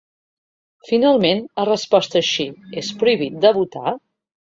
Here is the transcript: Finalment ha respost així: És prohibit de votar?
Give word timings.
Finalment 0.91 1.43
ha 1.55 1.65
respost 1.69 2.17
així: 2.21 2.47
És 2.83 2.89
prohibit 3.03 3.37
de 3.45 3.53
votar? 3.59 3.93